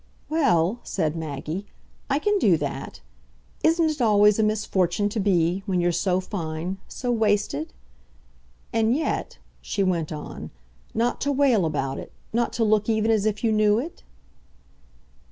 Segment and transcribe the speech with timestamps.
[0.29, 1.67] "Well," said Maggie,
[2.09, 3.01] "I can do that.
[3.63, 7.71] Isn't it always a misfortune to be when you're so fine so wasted?
[8.73, 10.49] And yet," she went on,
[10.95, 14.01] "not to wail about it, not to look even as if you knew it?"